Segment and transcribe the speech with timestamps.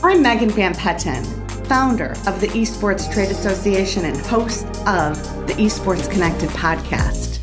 [0.00, 1.24] I'm Megan Van Petten,
[1.66, 7.40] founder of the Esports Trade Association and host of the Esports Connected podcast.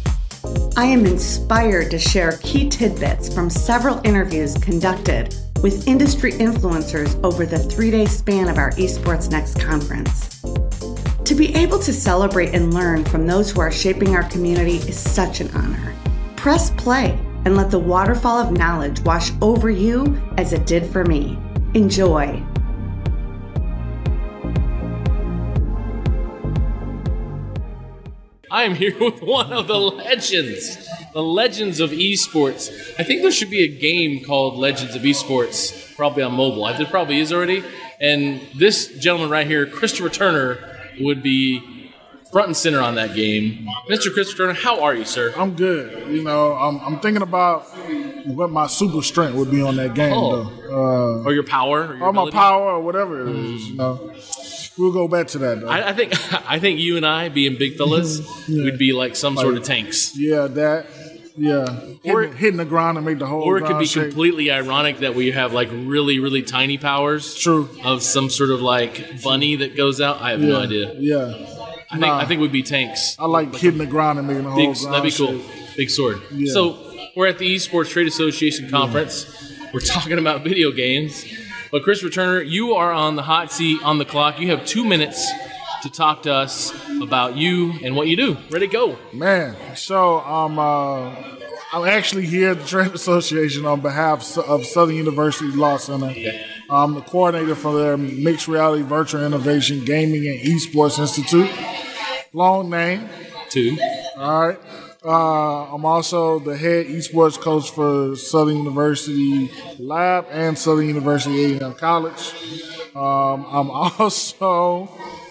[0.78, 7.46] I am inspired to share key tidbits from several interviews conducted with industry influencers over
[7.46, 10.40] the three day span of our Esports Next conference.
[11.26, 14.98] To be able to celebrate and learn from those who are shaping our community is
[14.98, 15.94] such an honor.
[16.38, 21.04] Press play and let the waterfall of knowledge wash over you as it did for
[21.04, 21.38] me.
[21.76, 22.42] Enjoy.
[28.50, 32.72] I am here with one of the legends, the legends of esports.
[32.98, 36.64] I think there should be a game called Legends of Esports, probably on mobile.
[36.78, 37.62] There probably is already.
[38.00, 41.92] And this gentleman right here, Christopher Turner, would be
[42.32, 43.68] front and center on that game.
[43.90, 44.14] Mr.
[44.14, 45.34] Christopher Turner, how are you, sir?
[45.36, 46.10] I'm good.
[46.10, 47.68] You know, I'm, I'm thinking about
[48.28, 50.44] what my super strength would be on that game, Oh.
[50.68, 51.24] though.
[51.26, 51.82] or your power?
[51.82, 53.68] Or, Uh, your or my power, or whatever it is.
[53.70, 54.12] You know,
[54.78, 55.68] we'll go back to that, though.
[55.68, 56.14] I, I think
[56.50, 60.18] I think you and I, being big fellas, we'd be like some sort of tanks.
[60.18, 60.88] yeah, that.
[61.38, 61.66] Yeah,
[62.06, 63.42] Or- hitting the ground and make the whole.
[63.42, 64.04] Or it could be shake.
[64.06, 67.36] completely ironic that we have like really, really tiny powers.
[67.36, 67.68] True.
[67.84, 70.22] Of some sort of like bunny that goes out.
[70.22, 70.94] I have Yeah, no idea.
[70.98, 71.34] Yeah,
[71.92, 73.18] I think I think we'd be tanks.
[73.20, 75.40] I like hitting the ground and making the whole Big, that'd be cool.
[75.42, 75.76] shake.
[75.76, 76.22] Big sword.
[76.34, 76.54] Yeah.
[76.54, 76.78] So
[77.16, 79.26] we're at the Esports Trade Association conference.
[79.74, 81.26] We're talking about video games.
[81.72, 84.40] But Christopher Turner, you are on the hot seat on the clock.
[84.40, 85.30] You have two minutes
[85.84, 88.38] to talk to us about you and what you do.
[88.50, 88.98] Ready, go.
[89.14, 91.14] Man, so um, uh,
[91.74, 96.14] I'm actually here at the Trade Association on behalf of Southern University Law Center.
[96.70, 101.50] I'm the coordinator for their Mixed Reality Virtual Innovation Gaming and Esports Institute.
[102.34, 103.08] Long name.
[103.50, 103.78] Two.
[104.18, 104.60] All right.
[105.06, 111.76] Uh, I'm also the head esports coach for Southern University Lab and Southern University A&M
[111.76, 112.34] College.
[112.96, 114.90] Um, I'm also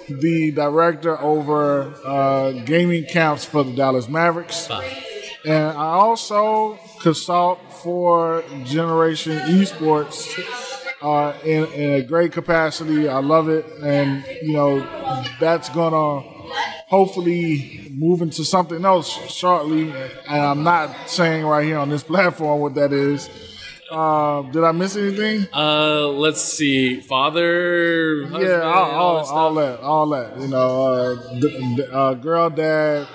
[0.08, 4.70] the director over uh, gaming camps for the Dallas Mavericks.
[5.44, 10.38] And I also consult for Generation Esports
[11.02, 13.08] uh, in, in a great capacity.
[13.08, 13.66] I love it.
[13.82, 14.80] And, you know,
[15.40, 16.33] that's going to
[16.86, 19.90] hopefully move into something else shortly.
[20.28, 23.28] And I'm not saying right here on this platform what that is.
[23.90, 25.46] Uh, did I miss anything?
[25.54, 27.00] Uh, let's see.
[27.00, 28.24] Father.
[28.24, 30.40] husband, yeah, all, all, that all that, all that.
[30.40, 33.06] You know, uh, d- d- uh, girl, dad,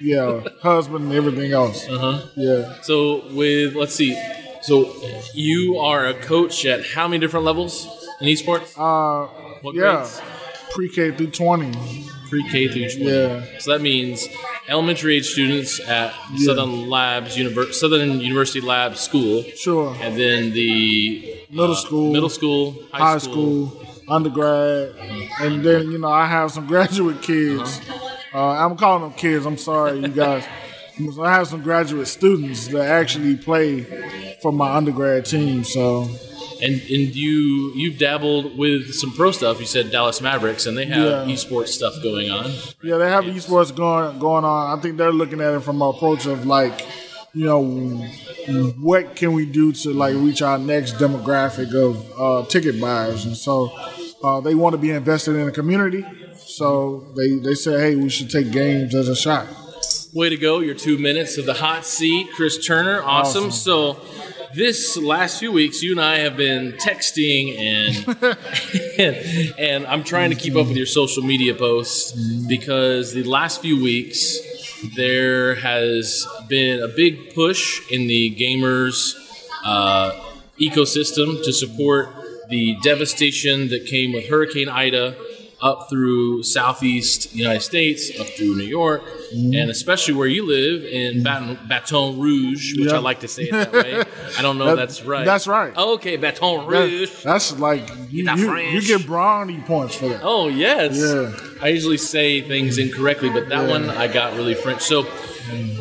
[0.00, 1.88] yeah, husband, and everything else.
[1.88, 2.26] Uh-huh.
[2.36, 2.74] Yeah.
[2.82, 4.14] So with let's see.
[4.62, 4.92] So
[5.32, 7.86] you are a coach at how many different levels
[8.20, 8.74] in esports?
[8.76, 9.28] Uh,
[9.62, 10.20] What yeah, grades?
[10.72, 12.04] pre-K through 20.
[12.28, 13.04] Pre-K through 20.
[13.04, 13.44] Yeah.
[13.58, 14.26] So that means
[14.68, 19.94] elementary age students at Southern Labs Univer- Southern University Labs School, Sure.
[20.00, 23.72] and then the Middle uh, school, middle school, high, high school,
[24.08, 24.94] undergrad,
[25.40, 27.80] and then you know I have some graduate kids.
[28.32, 29.46] uh I'm calling them kids.
[29.46, 30.44] I'm sorry, you guys.
[31.20, 33.82] I have some graduate students that actually play
[34.42, 35.62] for my undergrad team.
[35.64, 36.08] So
[36.62, 39.58] And and you you've dabbled with some pro stuff.
[39.60, 41.34] You said Dallas Mavericks, and they have Yeah.
[41.34, 42.50] esports stuff going on.
[42.82, 44.78] yeah, they have esports going going on.
[44.78, 46.86] I think they're looking at it from an approach of like,
[47.34, 47.62] you know,
[48.80, 53.36] what can we do to like reach our next demographic of uh, ticket buyers, and
[53.36, 53.70] so
[54.22, 56.04] uh, they want to be invested in the community.
[56.46, 59.46] So they they said, hey, we should take games as a shot.
[60.12, 60.60] Way to go!
[60.60, 63.02] Your two minutes of the hot seat, Chris Turner.
[63.02, 63.46] Awesome.
[63.46, 63.50] Awesome.
[63.50, 64.00] So,
[64.54, 70.30] this last few weeks, you and I have been texting and, and and I'm trying
[70.30, 72.12] to keep up with your social media posts
[72.46, 74.38] because the last few weeks
[74.96, 79.14] there has been a big push in the gamers
[79.64, 80.12] uh,
[80.60, 82.08] ecosystem to support
[82.48, 85.16] the devastation that came with Hurricane Ida
[85.62, 89.02] up through southeast United States, up through New York,
[89.34, 92.96] and especially where you live in Baton, Baton Rouge, which Yeah.
[92.96, 94.02] I like to say it that way.
[94.38, 95.24] I don't know if That- that's right.
[95.24, 95.76] that's right.
[95.76, 97.10] Okay, Baton That- Rouge.
[97.22, 100.20] that's like you, you, you get brownie points for that.
[100.22, 100.96] Oh yes.
[100.96, 101.32] Yeah.
[101.62, 104.82] I usually say things incorrectly, but that one I got really French.
[104.82, 105.06] So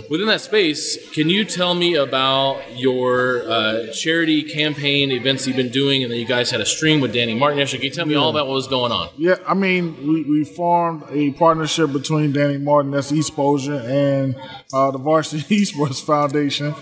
[0.09, 5.69] within that space, can you tell me about your uh, charity campaign events you've been
[5.71, 7.79] doing, and then you guys had a stream with Danny Martin yesterday?
[7.81, 9.09] Can you tell me all about what was going on?
[9.17, 13.11] Yeah, I mean, we, we formed a partnership between Danny Martin, that's
[13.43, 14.35] Exposure, and
[14.73, 16.73] uh, the Varsity Esports Foundation,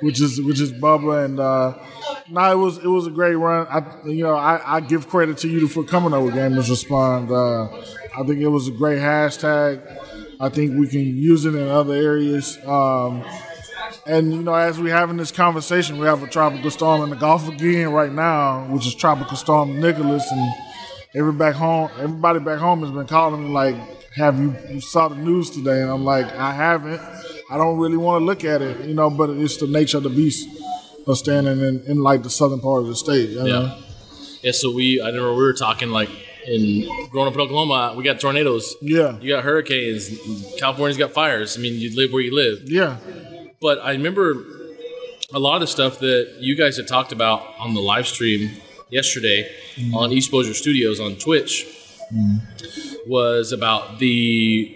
[0.00, 1.24] which is which is Bubba.
[1.24, 1.78] And uh,
[2.28, 3.66] no, it was it was a great run.
[3.68, 7.30] I you know I, I give credit to you for coming up with Gamers Respond.
[7.30, 7.68] Uh,
[8.16, 9.80] I think it was a great hashtag.
[10.40, 12.58] I think we can use it in other areas.
[12.66, 13.24] Um,
[14.06, 17.16] and you know, as we're having this conversation, we have a tropical storm in the
[17.16, 20.54] Gulf again right now, which is Tropical Storm Nicholas, and
[21.14, 23.76] every back home, everybody back home has been calling me like,
[24.18, 27.00] "Have you, you saw the news today?" And I'm like, "I haven't.
[27.50, 30.02] I don't really want to look at it, you know, but it's the nature of
[30.02, 30.48] the beast
[31.06, 33.46] of standing in, in like the southern part of the state." You know?
[33.46, 33.78] Yeah.
[34.42, 34.52] Yeah.
[34.52, 36.10] So we, I remember we were talking like
[36.46, 38.76] in growing up in Oklahoma, we got tornadoes.
[38.80, 39.18] Yeah.
[39.20, 40.10] You got hurricanes.
[40.58, 41.56] California's got fires.
[41.56, 42.70] I mean, you live where you live.
[42.70, 42.96] Yeah.
[43.60, 44.44] But I remember
[45.32, 48.50] a lot of the stuff that you guys had talked about on the live stream
[48.88, 49.94] yesterday mm-hmm.
[49.94, 51.66] on Exposure Studios on Twitch
[53.06, 54.74] was about the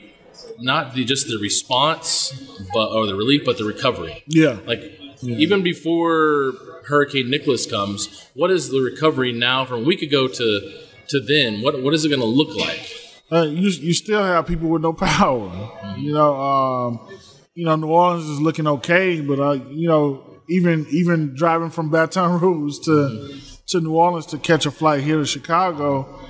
[0.58, 2.32] not the just the response,
[2.72, 4.22] but or the relief, but the recovery.
[4.26, 4.58] Yeah.
[4.66, 4.80] Like
[5.22, 6.54] even before
[6.86, 11.62] Hurricane Nicholas comes, what is the recovery now from a week ago to to then?
[11.62, 12.98] What what is it going to look like?
[13.32, 15.50] uh, you you still have people with no power.
[15.96, 17.08] You know, um,
[17.54, 21.90] you know, New Orleans is looking okay, but uh, you know, even even driving from
[21.90, 23.38] Baton Rouge to
[23.68, 26.20] to New Orleans to catch a flight here to Chicago,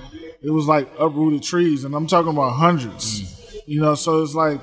[0.42, 3.28] it was like uprooted trees, and I'm talking about hundreds.
[3.66, 4.60] You know, so it's like,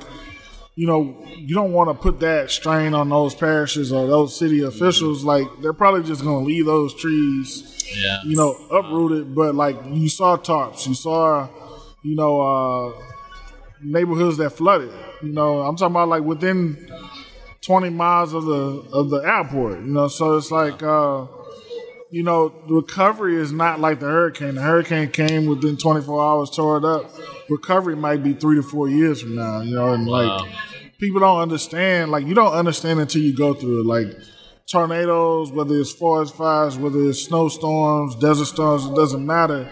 [0.76, 4.62] you know, you don't want to put that strain on those parishes or those city
[4.62, 5.24] officials.
[5.24, 8.20] Like they're probably just going to leave those trees Yeah.
[8.26, 11.48] you know, uprooted, but like you saw tarps, you saw,
[12.04, 13.02] you know, uh,
[13.82, 14.92] neighborhoods that flooded.
[15.24, 16.92] You know, I'm talking about like within
[17.62, 19.80] 20 miles of the of the airport.
[19.80, 21.26] You know, so it's like, uh,
[22.12, 24.56] you know, the recovery is not like the hurricane.
[24.56, 27.12] The hurricane came within 24 hours, tore it up.
[27.50, 29.62] Recovery might be three to four years from now.
[29.62, 30.40] You know, and Wow.
[30.40, 30.50] like
[31.00, 32.12] people don't understand.
[32.12, 33.86] Like you don't understand until you go through it.
[33.86, 34.08] Like
[34.72, 39.70] tornadoes, whether it's forest fires, whether it's snowstorms, desert storms, it doesn't matter.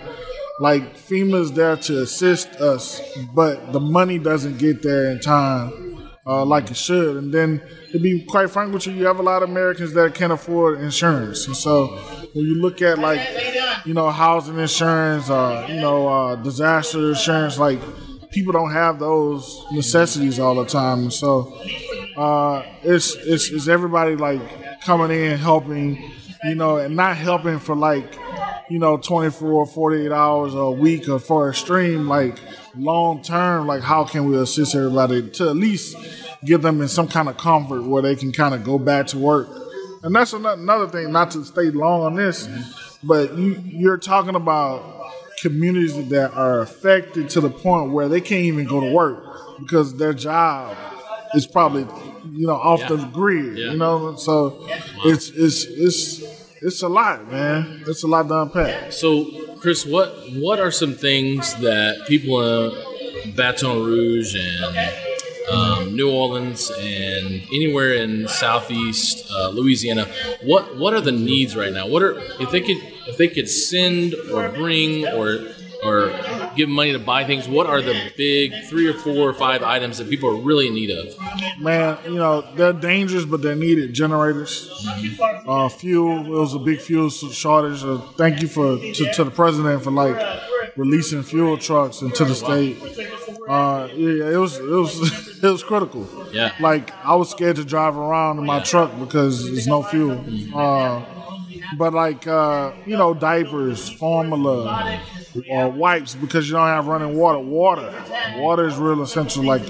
[0.60, 3.00] Like FEMA's there to assist us,
[3.34, 5.88] but the money doesn't get there in time
[6.28, 7.16] uh, like it should.
[7.16, 7.62] And then
[7.92, 10.82] to be quite frank with you, you have a lot of Americans that can't afford
[10.82, 11.48] insurance.
[11.48, 11.98] And so
[12.38, 13.20] when you look at like,
[13.84, 17.80] you know, housing insurance, uh, you know, uh, disaster insurance, like
[18.30, 21.10] people don't have those necessities all the time.
[21.10, 21.60] So
[22.16, 26.12] uh, it's, it's it's everybody like coming in helping,
[26.44, 28.16] you know, and not helping for like,
[28.70, 32.38] you know, 24, or 48 hours a week or for a stream, like
[32.76, 35.98] long term, like how can we assist everybody to at least
[36.46, 39.18] give them in some kind of comfort where they can kind of go back to
[39.18, 39.67] work.
[40.04, 42.48] And that's another thing, not to stay long on this,
[43.04, 45.12] but you, you're talking about
[45.42, 49.96] communities that are affected to the point where they can't even go to work because
[49.98, 50.76] their job
[51.34, 51.86] is probably
[52.32, 53.58] you know off the grid.
[53.58, 53.72] Yeah.
[53.72, 54.58] You know, so
[55.06, 57.84] it's it's it's it's a lot, man.
[57.88, 58.92] It's a lot to unpack.
[58.92, 62.72] So, Chris, what what are some things that people
[63.24, 64.78] in Baton Rouge and
[65.52, 70.08] um, New Orleans and anywhere in Southeast uh, Louisiana,
[70.44, 71.88] what what are the needs right now?
[71.88, 72.78] What are if they could
[73.08, 75.40] if they could send or bring or
[75.84, 76.12] or
[76.56, 77.48] give money to buy things?
[77.48, 80.76] What are the big three or four or five items that people are really in
[80.76, 81.16] need of?
[81.60, 83.94] Man, you know they're dangerous, but they're needed.
[83.94, 84.70] Generators,
[85.48, 86.26] uh, fuel.
[86.26, 87.84] It was a big fuel shortage.
[87.84, 90.18] Uh, thank you for to, to the president for like
[90.76, 92.78] releasing fuel trucks into the state.
[93.50, 96.08] Uh, yeah, it was it was it was critical.
[96.32, 96.54] Yeah.
[96.60, 100.24] like I was scared to drive around in my truck because there's no fuel.
[100.56, 101.02] Uh,
[101.76, 105.02] but like uh, you know, diapers, formula,
[105.50, 107.40] or wipes because you don't have running water.
[107.40, 107.94] Water,
[108.38, 109.44] water is real essential.
[109.44, 109.64] Like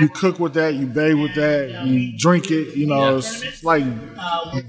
[0.00, 2.76] you cook with that, you bathe with that, you drink it.
[2.76, 3.84] You know, it's, like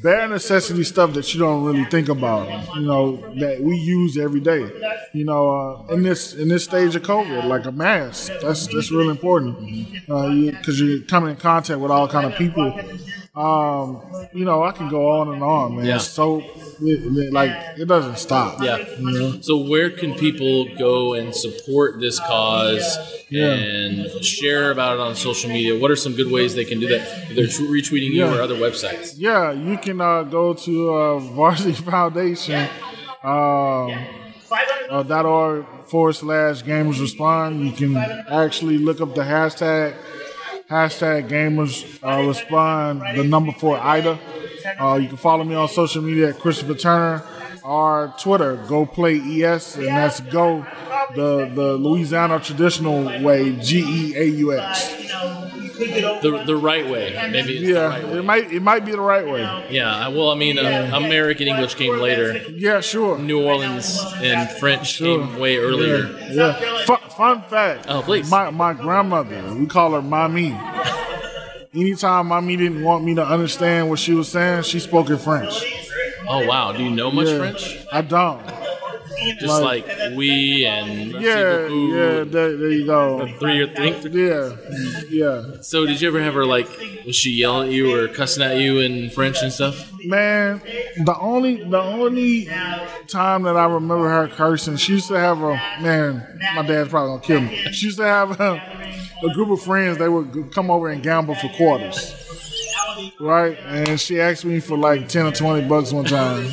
[0.01, 2.75] bare necessity stuff that you don't really think about.
[2.75, 4.69] You know, that we use every day.
[5.13, 5.49] You know,
[5.89, 9.57] uh, in this in this stage of COVID, like a mask, that's that's really important
[10.07, 12.73] because you, are coming in contact with all kind of people.
[13.35, 14.01] Um,
[14.33, 15.85] you know, I can go on and on, man.
[15.85, 15.97] Yeah.
[15.99, 16.41] So,
[16.81, 18.61] it, it- like, it doesn't stop.
[18.61, 18.77] Yeah.
[18.99, 19.41] You know?
[19.41, 22.97] So where can people go and support this cause
[23.29, 23.53] Yeah.
[23.53, 25.77] and share about it on social media?
[25.79, 27.29] What are some good ways they can do that?
[27.35, 28.35] They're retweeting you Yeah.
[28.37, 29.13] or other websites.
[29.17, 32.67] Yeah, you can uh, go to uh, Varsity Foundation
[33.23, 33.93] um,
[34.89, 37.65] uh, dot org forward slash gamers respond.
[37.65, 39.95] You can actually look up the hashtag
[40.69, 44.17] hashtag gamers uh, respond the number four Ida.
[44.79, 47.23] Uh, you can follow me on social media at Christopher Turner
[47.63, 50.65] or Twitter Go Play ES and that's Go
[51.15, 54.95] the the Louisiana traditional way G E A U X.
[55.79, 57.17] The, the right way.
[57.31, 58.17] Maybe Yeah, right way.
[58.19, 59.41] it might it might be the right way.
[59.69, 60.09] Yeah.
[60.09, 62.33] Well, I mean, uh, American English came later.
[62.51, 63.17] Yeah, sure.
[63.17, 65.19] New Orleans and French Sure.
[65.25, 66.09] came way earlier.
[66.31, 66.83] Yeah.
[66.85, 67.85] Fun, fun fact.
[67.87, 68.29] Oh, please.
[68.29, 70.49] My my grandmother, we call her mommy.
[71.73, 75.53] Anytime mommy didn't want me to understand what she was saying, she spoke in French.
[76.27, 77.37] Oh wow, do you know much Yeah.
[77.37, 77.77] French?
[77.91, 78.41] I don't.
[79.41, 83.27] Just Like- like, we and Yeah, yeah, there, there you go.
[83.37, 83.97] three or think.
[84.13, 84.51] Yeah,
[85.09, 85.43] yeah.
[85.61, 86.69] So did you ever have her like?
[87.05, 89.91] Was she yelling at you or cussing at you in French and stuff?
[90.05, 90.61] Man,
[91.03, 92.45] the only the only
[93.07, 96.39] time that I remember her cursing, she used to have a man.
[96.55, 97.57] My dad's probably gonna kill me.
[97.73, 98.61] She used to have a,
[99.23, 99.97] a group of friends.
[99.97, 102.13] They would come over and gamble for quarters,
[103.19, 103.57] right?
[103.65, 106.47] And she asked me for like ten or twenty bucks one time.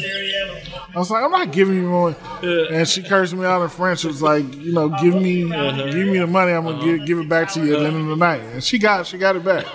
[0.95, 2.17] I was like, I'm not giving you more.
[2.43, 4.05] And she cursed me out in French.
[4.05, 5.91] It was like, you know, give me, uh-huh.
[5.91, 6.53] give me the money.
[6.53, 6.87] I'm gonna uh-huh.
[6.87, 8.41] give, give it back to you at the end of the night.
[8.41, 9.67] And she got, she got it back.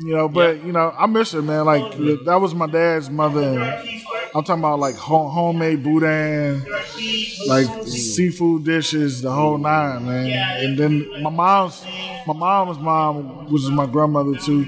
[0.00, 1.64] You know, but you know, I miss her, man.
[1.64, 3.40] Like that was my dad's mother.
[3.40, 4.03] And
[4.34, 6.64] I'm talking about like home, homemade boudin,
[7.46, 10.64] like seafood dishes, the whole nine, man.
[10.64, 11.84] And then my mom's,
[12.26, 14.66] my mom's mom, which is my grandmother too.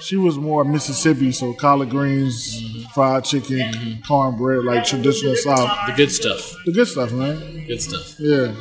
[0.00, 5.76] She was more Mississippi, so collard greens, fried chicken, cornbread, like traditional South.
[5.88, 6.54] The good stuff.
[6.64, 7.66] The good stuff, man.
[7.66, 8.14] Good stuff.
[8.20, 8.54] Yeah.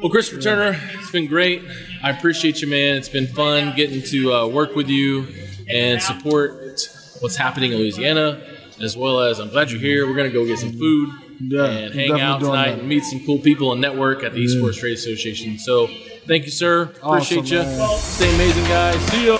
[0.00, 1.62] Well, Christopher Turner, it's been great.
[2.04, 2.96] I appreciate you, man.
[2.96, 5.26] It's been fun getting to uh, work with you
[5.68, 6.88] and support
[7.18, 8.40] what's happening in Louisiana,
[8.82, 10.06] as well as I'm glad you're here.
[10.06, 12.78] We're gonna go get some food Yeah, and hang out tonight that.
[12.80, 15.58] and meet some cool people and network at the Esports Trade Association.
[15.58, 15.88] So,
[16.26, 16.82] thank you, sir.
[17.02, 17.62] Appreciate Awesome, you.
[17.62, 17.98] man.
[17.98, 19.00] Stay amazing, guys.
[19.12, 19.37] See ya.